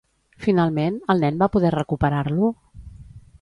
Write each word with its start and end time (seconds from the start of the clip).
Finalment, 0.45 0.97
el 1.15 1.21
nen 1.25 1.37
va 1.43 1.49
poder 1.57 1.73
recuperar-lo? 1.77 2.51